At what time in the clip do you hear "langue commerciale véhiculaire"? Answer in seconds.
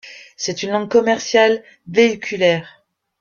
0.71-2.83